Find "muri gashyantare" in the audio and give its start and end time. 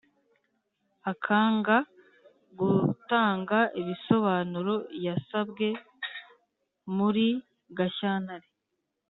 6.95-8.47